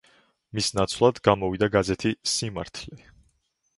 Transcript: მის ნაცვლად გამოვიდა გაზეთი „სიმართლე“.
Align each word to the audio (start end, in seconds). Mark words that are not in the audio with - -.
მის 0.59 0.69
ნაცვლად 0.77 1.21
გამოვიდა 1.29 1.69
გაზეთი 1.77 2.13
„სიმართლე“. 2.33 3.03